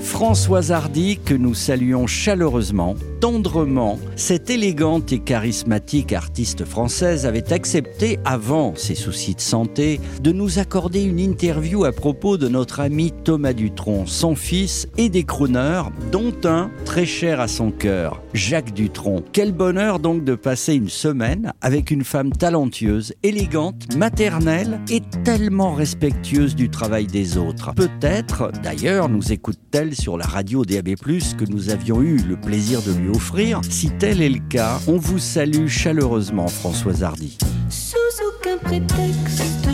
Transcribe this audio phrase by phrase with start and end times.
[0.00, 8.18] Françoise Hardy, que nous saluons chaleureusement, tendrement, cette élégante et charismatique artiste française avait accepté,
[8.24, 13.12] avant ses soucis de santé, de nous accorder une interview à propos de notre ami
[13.24, 18.72] Thomas Dutronc, son fils et des crooners, dont un très cher à son cœur, Jacques
[18.72, 19.22] Dutronc.
[19.32, 25.74] Quel bonheur donc de passer une semaine avec une femme talentueuse, élégante, maternelle et tellement
[25.74, 27.74] respectueuse du travail des autres.
[27.74, 32.92] Peut-être, d'ailleurs, nous écoute-t-elle sur la radio DAB+, que nous avions eu le plaisir de
[32.92, 33.60] lui offrir.
[33.68, 37.38] Si tel est le cas, on vous salue chaleureusement, Françoise Hardy.
[37.68, 39.69] Sous aucun prétexte,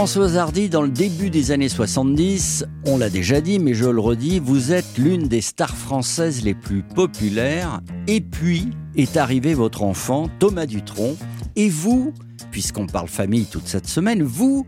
[0.00, 4.00] Françoise Hardy, dans le début des années 70, on l'a déjà dit, mais je le
[4.00, 7.82] redis, vous êtes l'une des stars françaises les plus populaires.
[8.06, 11.16] Et puis est arrivé votre enfant, Thomas Dutronc.
[11.54, 12.14] Et vous,
[12.50, 14.66] puisqu'on parle famille toute cette semaine, vous,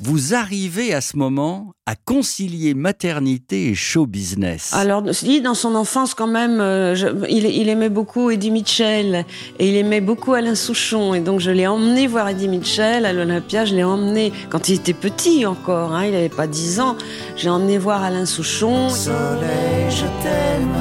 [0.00, 4.70] vous arrivez à ce moment à concilier maternité et show business.
[4.74, 9.24] Alors, lui, dans son enfance, quand même, euh, je- il, il aimait beaucoup Eddie Mitchell
[9.58, 11.14] et il aimait beaucoup Alain Souchon.
[11.14, 13.64] Et donc, je l'ai emmené voir Eddie Mitchell à l'Olympia.
[13.64, 16.96] Je l'ai emmené quand il était petit encore, hein, il n'avait pas 10 ans.
[17.36, 18.90] J'ai emmené voir Alain Souchon.
[18.90, 20.74] Soleil, je t'aime,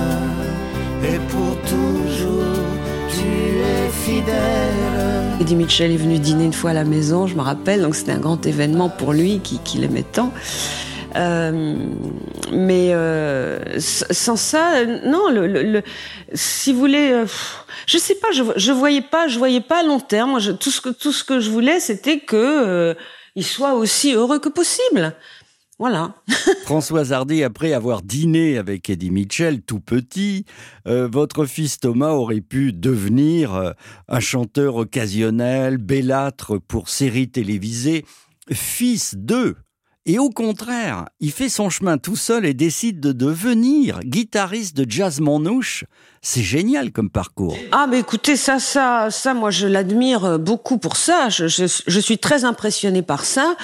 [1.04, 2.44] et pour toujours,
[3.10, 4.85] tu es fidèle.
[5.42, 7.82] Eddie Mitchell est venu dîner une fois à la maison, je me rappelle.
[7.82, 10.32] Donc, c'était un grand événement pour lui qui, qui l'aimait tant.
[11.18, 11.76] Euh,
[12.52, 15.30] mais euh, sans ça, euh, non.
[15.30, 15.84] Le, le- le-
[16.34, 17.26] si vous voulez, euh,
[17.86, 18.28] je sais pas.
[18.34, 20.40] Je, je voyais pas, je voyais pas à long terme.
[20.40, 22.94] Je- tout ce que tout ce que je voulais, c'était que euh,
[23.36, 25.14] il soit aussi heureux que possible.
[25.78, 26.16] Voilà.
[26.64, 30.46] Françoise Hardy, après avoir dîné avec Eddie Mitchell tout petit,
[30.88, 33.72] euh, votre fils Thomas aurait pu devenir euh,
[34.08, 38.06] un chanteur occasionnel, bellâtre pour séries télévisées,
[38.52, 39.58] fils d'eux.
[40.08, 44.86] Et au contraire, il fait son chemin tout seul et décide de devenir guitariste de
[44.88, 45.86] jazz manouche.
[46.22, 47.58] C'est génial comme parcours.
[47.72, 51.30] Ah, mais écoutez, ça, ça, ça, moi, je l'admire beaucoup pour ça.
[51.30, 53.56] Je suis très impressionnée par ça,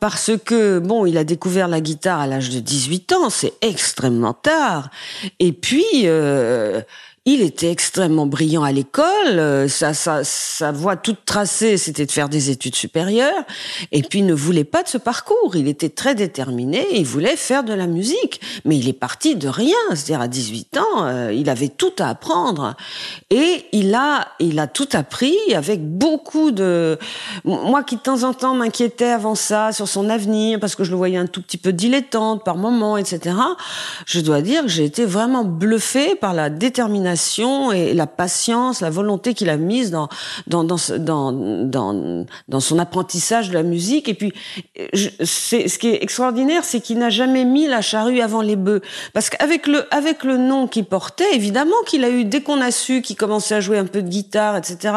[0.00, 4.34] parce que, bon, il a découvert la guitare à l'âge de 18 ans, c'est extrêmement
[4.34, 4.90] tard.
[5.38, 6.82] Et puis, euh,
[7.26, 9.04] il était extrêmement brillant à l'école.
[9.38, 13.44] euh, Sa, sa, voie toute tracée, c'était de faire des études supérieures.
[13.92, 15.56] Et puis, il ne voulait pas de ce parcours.
[15.56, 16.86] Il était très déterminé.
[16.92, 18.42] Il voulait faire de la musique.
[18.66, 19.74] Mais il est parti de rien.
[19.90, 22.76] C'est-à-dire, à 18 ans, euh, il avait tout à apprendre.
[23.30, 26.98] Et il a, il a tout appris avec beaucoup de...
[27.44, 30.90] Moi qui, de temps en temps, m'inquiétais avant ça sur son avenir, parce que je
[30.90, 33.34] le voyais un tout petit peu dilettante par moment, etc.
[34.04, 37.13] Je dois dire que j'ai été vraiment bluffée par la détermination
[37.72, 40.08] et la patience, la volonté qu'il a mise dans
[40.46, 44.08] dans dans dans dans, son apprentissage de la musique.
[44.08, 44.32] Et puis,
[45.24, 48.82] c'est ce qui est extraordinaire, c'est qu'il n'a jamais mis la charrue avant les bœufs,
[49.12, 52.70] parce qu'avec le avec le nom qu'il portait, évidemment qu'il a eu dès qu'on a
[52.70, 54.94] su qu'il commençait à jouer un peu de guitare, etc.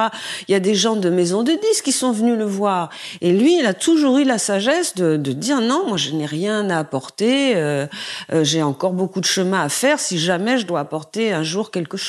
[0.47, 2.89] Il y a des gens de maisons de disques qui sont venus le voir,
[3.21, 6.25] et lui, il a toujours eu la sagesse de, de dire non, moi je n'ai
[6.25, 7.87] rien à apporter, euh,
[8.31, 11.71] euh, j'ai encore beaucoup de chemin à faire si jamais je dois apporter un jour
[11.71, 12.06] quelque chose.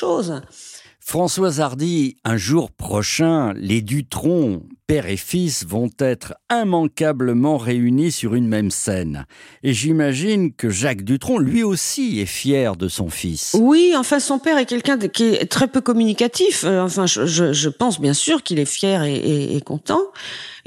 [1.00, 8.34] Françoise Hardy, un jour prochain, les Dutronc, père et fils, vont être immanquablement réunis sur
[8.34, 9.24] une même scène.
[9.62, 13.56] Et j'imagine que Jacques Dutronc, lui aussi, est fier de son fils.
[13.58, 16.64] Oui, enfin, son père est quelqu'un qui est très peu communicatif.
[16.64, 20.02] Euh, Enfin, je, pense bien sûr qu'il est fier et, et- et content.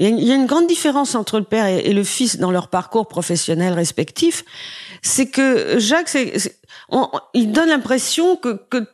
[0.00, 1.92] Il y, a une, il y a une grande différence entre le père et, et
[1.92, 4.44] le fils dans leur parcours professionnel respectif.
[5.02, 6.16] C'est que Jacques,
[6.88, 8.84] on- on- il donne l'impression que, que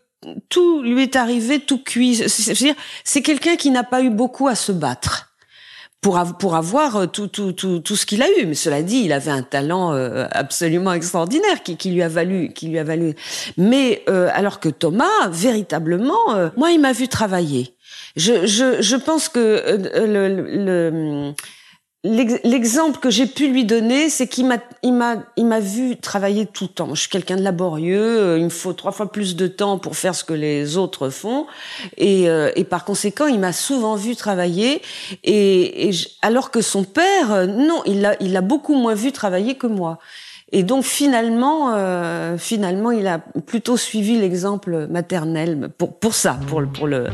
[0.49, 2.17] tout lui est arrivé tout cuit.
[2.17, 2.75] C'est- C'est-à-dire,
[3.05, 5.25] c'est quelqu'un qui n'a pas eu beaucoup à se battre
[6.00, 8.47] pour, pour avoir euh, tout, tout, tout, tout ce qu'il a eu.
[8.47, 12.53] Mais cela dit, il avait un talent euh, absolument extraordinaire qui, qui lui a valu,
[12.53, 13.15] qui lui a valu.
[13.56, 17.75] Mais euh, alors que Thomas, véritablement, euh, moi, il m'a vu travailler.
[18.17, 20.29] Je, je, je pense que euh, le,
[20.65, 21.32] le-
[22.04, 26.46] L'exemple que j'ai pu lui donner, c'est qu'il m'a, il m'a, il m'a vu travailler
[26.46, 26.94] tout le temps.
[26.94, 28.00] Je suis quelqu'un de laborieux.
[28.20, 31.08] euh, Il me faut trois fois plus de temps pour faire ce que les autres
[31.10, 31.46] font,
[31.96, 34.80] et, euh, et par conséquent, il m'a souvent vu travailler.
[35.24, 38.94] Et, et je- alors que son père, euh, non, il l'a, il l'a beaucoup moins
[38.94, 39.98] vu travailler que moi.
[40.50, 46.60] Et donc finalement, euh, finalement, il a plutôt suivi l'exemple maternel pour pour ça, pour
[46.62, 47.06] le pour le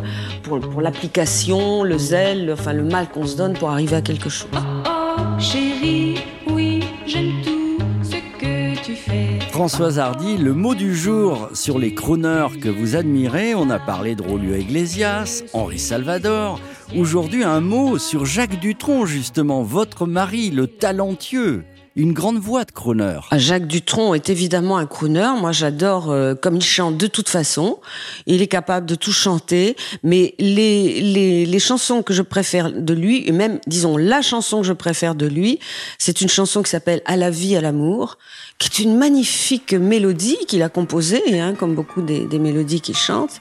[0.44, 4.02] pour, pour l'application, le zèle, le- enfin le mal qu'on se donne pour arriver à
[4.02, 4.48] quelque chose.
[4.54, 6.14] Oh chérie,
[6.48, 9.40] oui, j'aime tout ce que tu fais.
[9.50, 14.14] Françoise Hardy, le mot du jour sur les crooners que vous admirez, on a parlé
[14.14, 16.60] de Rolio Iglesias, Henri Salvador.
[16.96, 21.64] Aujourd'hui, un mot sur Jacques Dutronc, justement, votre mari, le talentueux.
[21.96, 23.20] Une grande voix de crooner.
[23.30, 25.30] Ah, Jacques Dutronc est évidemment un crooner.
[25.38, 27.78] Moi, j'adore euh, comme il chante de toute façon.
[28.26, 29.76] Il est capable de tout chanter.
[30.02, 34.62] Mais les, les, les chansons que je préfère de lui, et même, disons, la chanson
[34.62, 35.60] que je préfère de lui,
[35.98, 38.18] c'est une chanson qui s'appelle À la vie, à l'amour,
[38.58, 42.96] qui est une magnifique mélodie qu'il a composée, hein, comme beaucoup des, des mélodies qu'il
[42.96, 43.40] chante.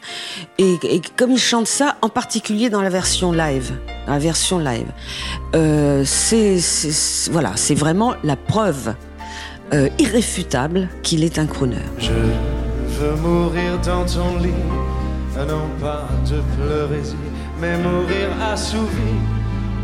[0.60, 3.72] Et, et comme il chante ça, en particulier dans la version live,
[4.06, 4.92] dans la version live,
[5.56, 6.60] euh, c'est
[7.32, 8.94] voilà, c'est vraiment la preuve
[9.74, 11.78] euh, irréfutable qu'il est un crooner.
[11.98, 14.54] Je veux mourir dans ton lit,
[15.36, 17.02] non pas de pleurer,
[17.60, 19.14] mais mourir assouvi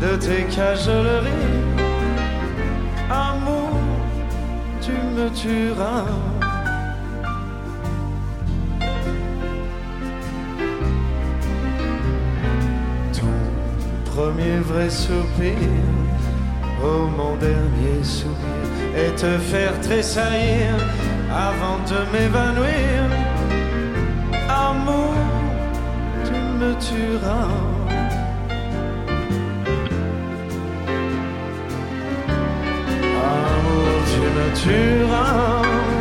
[0.00, 1.28] de tes cajoleries.
[3.10, 3.70] Amour,
[4.80, 6.04] tu me tueras.
[13.12, 15.54] Ton premier vrai soupir,
[16.82, 18.66] oh mon dernier soupir,
[18.96, 20.74] et te faire tressaillir
[21.30, 23.00] avant de m'évanouir.
[24.48, 25.14] Amour,
[26.24, 27.48] tu me tueras.
[33.32, 35.99] Amour, tu me tueras.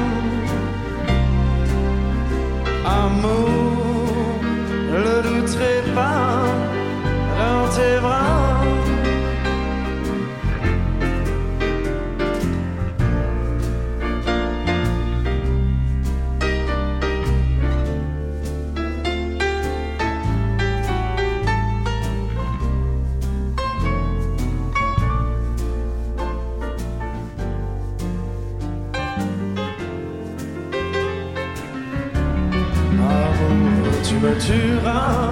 [34.39, 35.30] Tu tueras.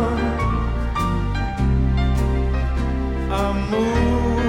[3.32, 4.42] Amour,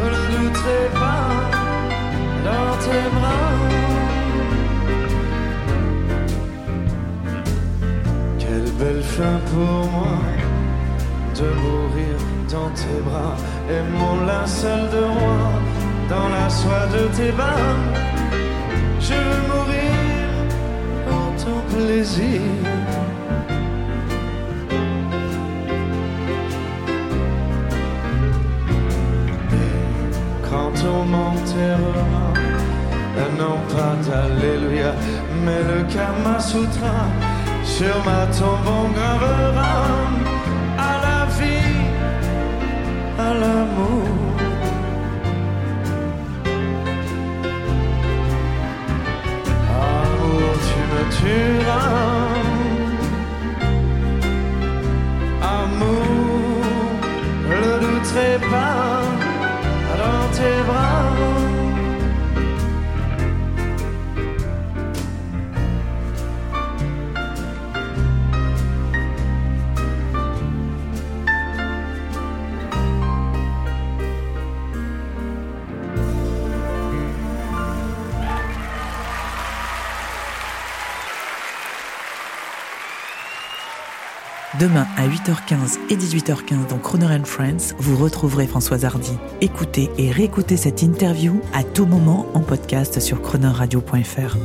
[0.00, 1.28] ne douterai pas
[2.44, 3.54] dans tes bras.
[8.38, 10.18] Quelle belle fin pour moi
[11.38, 12.16] de mourir
[12.50, 13.36] dans tes bras
[13.70, 15.40] et mon linceul de roi
[16.10, 17.80] dans la soie de tes bains.
[19.00, 19.94] Je veux mourir
[21.06, 22.40] pour ton plaisir.
[30.54, 32.26] Quand on m'enterrera,
[33.42, 34.92] non pas d'Alléluia,
[35.44, 36.96] mais le Kama Sutra,
[37.64, 39.74] sur ma tombe on gravera
[40.90, 41.82] à la vie,
[43.18, 44.23] à l'amour.
[84.60, 89.18] Demain à 8h15 et 18h15 dans Croner Friends, vous retrouverez Françoise Hardy.
[89.40, 94.36] Écoutez et réécoutez cette interview à tout moment en podcast sur chronoradio.fr.